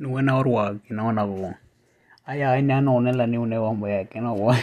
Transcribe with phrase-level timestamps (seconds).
[0.00, 1.54] Nuena orwa kina wana go.
[2.26, 4.56] Aya aina no ne la ni une wa mwe kina wa.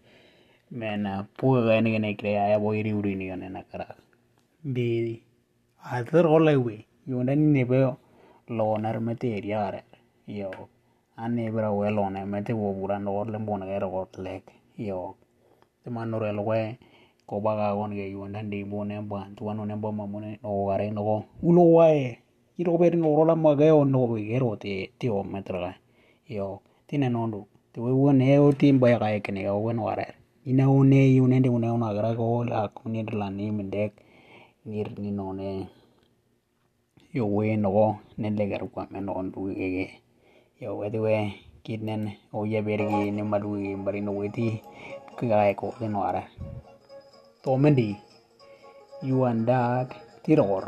[0.70, 3.94] Mena puga ne ne kre aya boiri uri ni ne na kara.
[4.64, 5.22] Bidi.
[5.84, 7.96] athir gola we yonda ninebe
[8.48, 9.82] loner mete eria are.
[10.26, 10.50] Yo
[11.16, 14.44] anebra we lone mete wo bura no le mbona ke ro lek.
[14.76, 15.14] Yo
[15.82, 16.78] te manore lwe
[17.28, 20.90] ko baga gon ge yonda ndi bone ban tu anu ne boma mone no gare
[20.90, 22.18] no go ulo wae
[22.56, 25.76] iro ber no rola mage on no be ero te te o metra
[26.26, 30.06] yo tine nondo te we wone o timba ya ka ekne o wen ware
[30.46, 33.92] ina one yunende une una gra go la kunir la ni mendek
[34.64, 35.68] nir ni none
[37.16, 37.86] yowe nogo
[38.20, 39.86] nelle garukwa menon duwege
[40.60, 41.14] yowe duwe
[41.64, 42.02] kidnen
[42.38, 44.46] oye bergi ne maduwe bari no weti
[45.16, 46.22] kagae ko de noara
[47.42, 47.88] tomendi
[49.08, 49.88] yuandak
[50.22, 50.64] tiror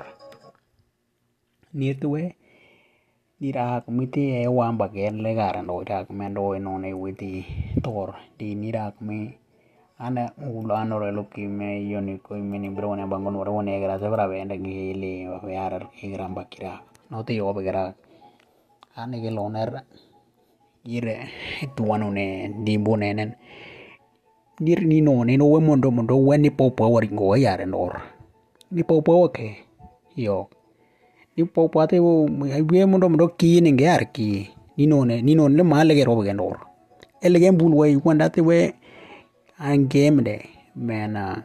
[1.77, 2.23] nirtuwe
[3.41, 7.33] nirak miti e wamba gen le garan do irak men do no ne weti
[7.85, 9.19] tor di nirak me
[10.01, 17.37] અને ulan orelukime ioniko iminibron bangon warwon egra zebra benda gili yar igram bakira noti
[17.37, 17.93] yo begra
[18.97, 19.85] ane gel oner
[20.85, 21.17] ire
[21.77, 22.27] tuanone
[22.65, 23.31] dimbunenen
[24.61, 27.97] dir ni no ne no we mondo mondo we ni popo wari go yare nor.
[28.71, 29.65] Ni popo ke
[30.17, 30.49] yo.
[31.37, 35.35] Ni popo ate wo we mondo mondo ki ni ngar ki ni no ne ni
[35.35, 36.61] no le male gero begra nor.
[37.23, 37.97] Ele gembul we
[38.29, 38.73] te we
[39.61, 40.37] han gemde
[40.75, 41.37] men uh,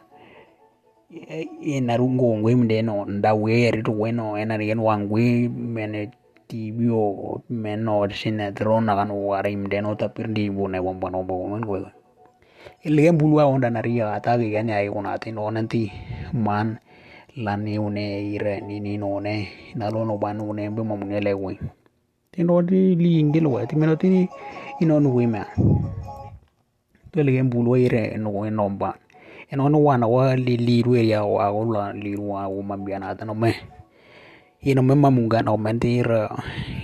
[1.76, 5.92] enar ungo ngwimde no ndaweri tuweno enar yen wangwi men
[6.48, 11.78] tibio men or sine drona kan wari mden otapir di bune bomba no bomba ngwe
[12.88, 15.92] ilgen bulwa onda naria atagi gani ay kunati no nanti
[16.32, 16.78] man
[17.36, 21.52] lani une ire nini no ne nalo no banu ne be mamune lewe
[22.32, 24.28] tinodi li ingilwa timenotini
[24.80, 25.42] inonu wima
[27.14, 28.94] leleke mpulu aira enomba
[29.50, 33.54] enono wana wa liliru eria wa la liru wa mambiana tano me.
[34.66, 36.26] Ino me mamunga no menti ira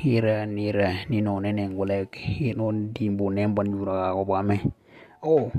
[0.05, 2.07] ira nira nino nene ngule
[2.39, 4.61] ino dimbo nemba nyura ko bame
[5.23, 5.51] oh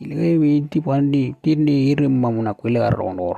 [0.00, 3.36] ile wi tipo andi tini ira mamuna kwele aronor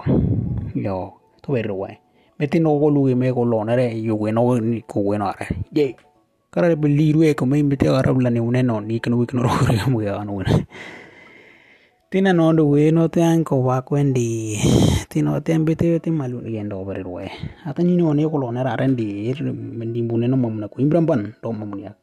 [0.74, 1.12] yo,
[1.42, 1.98] to berwe
[2.38, 4.42] meti no golu me golonere yuwe no
[4.86, 6.09] ko wenare je yeah.
[6.50, 9.24] Kara be li ruwe ko me meti arab la ni une no ni kno we
[9.30, 10.66] kno ro re mo ya no ne
[12.10, 14.58] tina no do we no te an ko wa kwendi
[15.06, 17.30] tino te ambete te malu ni endo be ruwe
[17.62, 19.30] ata ni no ne ko lo na ra rendi
[19.78, 21.94] mendi bune no mamna ko imbram ban do mamnya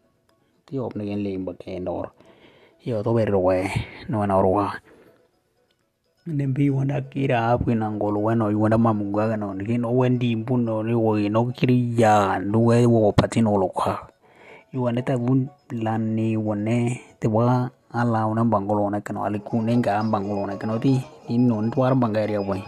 [0.63, 2.15] ti op ne gen le imba ke ndor
[2.87, 3.67] yo to be ruwe
[4.07, 4.79] no na ruwa
[6.23, 10.95] nembi wanda kira apu na ngolo weno wanda mamunga no ni no wendi mbuno ni
[10.95, 13.67] wo no kiri ya no we wo patino lo
[14.67, 19.39] kwa yu wanda ta bun lani wone te wa ala una bangolo na kano ali
[19.39, 22.61] kune nga bangolo na kano ti ni no ntwar bangari ya boy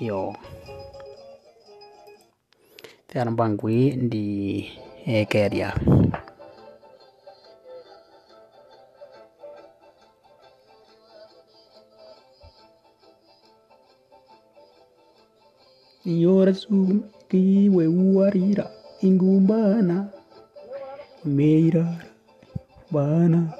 [0.00, 0.34] yo.
[3.16, 4.68] An bangui di
[5.06, 5.72] e keria
[16.04, 18.68] Yorasu kiwe uarira
[19.00, 20.15] ingumbana
[21.26, 21.84] Meira,
[22.92, 23.52] Bana.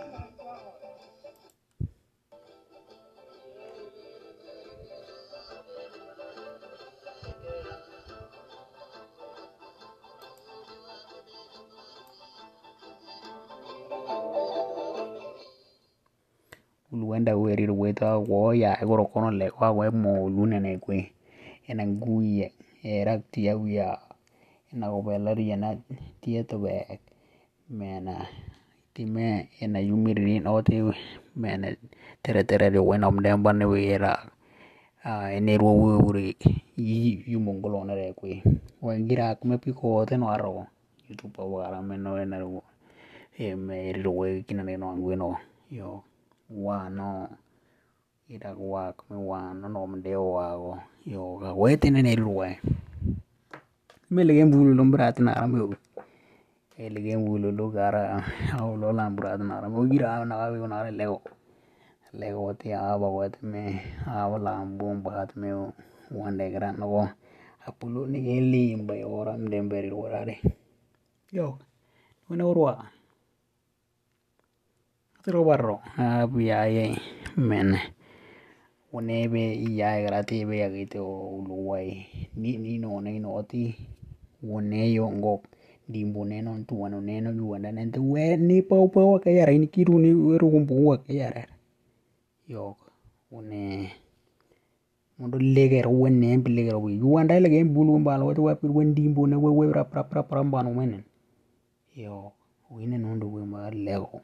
[16.92, 20.98] uluwenda weri rweta woya egoro kono le kwa we mo lunene kwe
[21.68, 22.46] ena nguye
[22.82, 23.98] erak tia wia
[24.72, 25.76] ena gobelar yana
[26.20, 27.00] tia to bek
[27.70, 28.26] mena
[28.94, 30.82] time ena yumiririn oti
[31.36, 31.74] mena
[32.22, 34.12] tere tere de wena mden bane wera
[35.36, 36.36] ene ruo wuri
[37.26, 38.42] yumongolo na re kwi
[38.82, 40.66] wengira kume piko ote no aro
[41.08, 42.62] youtube wara meno ena ro
[43.38, 45.36] e me ri ro e kina ne no ngwe no,
[45.70, 46.02] yo,
[46.50, 47.28] wa no,
[48.28, 52.44] ira wa kume wa no no mde wa go, yo, ga wete ne ne ruo
[52.46, 52.58] e.
[54.10, 55.76] me lege mbulu lombra tena rambe
[56.78, 57.96] వీళ్ళకేం ఊళ్ళు గార
[58.62, 61.20] ఊళ్ళో అంబురాతున్నారు ఊగిరా ఉన్నారు లేవు
[62.16, 65.52] లేకపోతే ఆ భగవతమే ఆ లాంబు బాతమే
[66.12, 67.08] వంద ఎకరాన్నవో
[67.68, 70.40] అప్పులు వెళ్ళి ఎంబై ఓరా డెంబై ఓరారే
[71.34, 71.58] యో
[72.30, 72.74] నువ్వు ఓరువా
[75.16, 75.78] అతను బర్రో
[76.40, 76.96] యాయే
[77.38, 77.76] మెన్
[78.92, 81.76] ఉనేబే ఈ యాగరాతే బే అగైతే ఓ
[82.36, 83.74] నీ నీనో నేను అతి
[84.42, 85.46] ఉనే యోంగోక్
[85.88, 91.54] dimbuneno ntuwano neno yuwana nente weni paupa wakayara ini kiruni werumbu wakayarara
[92.48, 92.86] yoko
[93.30, 93.90] une
[95.18, 100.44] mundu legere wennembi legere wi yuwanda ilege mbulu mbala wati wapiri wendimbo ne wewe rapraprapra
[100.44, 101.02] mbano mwenen
[101.96, 102.32] yo
[102.70, 104.20] wine nundu wemba lego.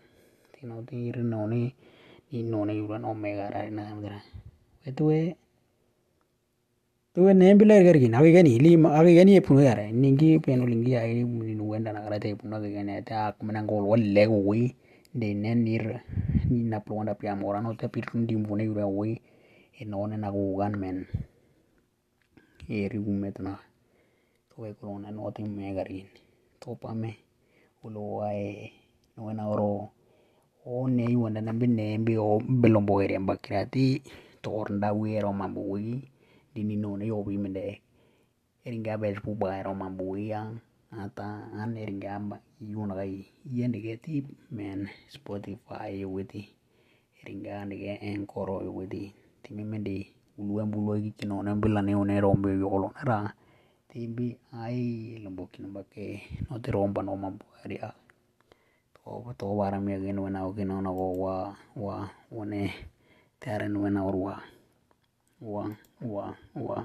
[0.53, 1.75] Tino tiri noni
[2.33, 4.23] ninone yura nomegara nangira
[4.87, 5.37] wetuwe
[7.15, 12.93] Tuwe na embila karkin akikani lima akikani ephunukyara ninki penoliki ai niniwenda nakarato epunuakikani
[13.47, 14.67] minanka olowalilek ewuei
[15.15, 15.97] nteina nirra
[16.51, 19.15] ninapulonda pi amoran tapitun di nvunai ura ewuei
[19.81, 20.99] enoona nakuukan men?
[22.79, 23.53] Erikumetna
[24.51, 26.09] tue corona nootime karkin
[26.61, 27.11] tupame
[27.85, 28.73] ulowae
[29.17, 29.91] noena oro.
[30.67, 34.03] Oonne iwanta na bine bila ombogeria mbakirati.
[34.43, 36.09] Toornda wera omambowiki.
[36.55, 37.81] Ero mambu wi dini no ne yobi mende.
[38.65, 40.61] Eringa bel pu ba ero mambu yang
[40.93, 46.49] ata an eringa ba yuna gai yende ge ti men spotify witi
[47.23, 49.13] eringa ne ge enkoro witi
[49.43, 50.07] timi mende
[50.39, 53.35] uluan bulu gi kino ne bila ne one rombe yolo nara
[53.89, 57.91] tibi ai lombo kino bake no te romba no mambu ari a.
[58.95, 62.71] To to bara mi ge no na o kino na go wa wa one
[63.41, 64.05] tare no na
[65.43, 65.69] 我
[65.99, 66.85] 我我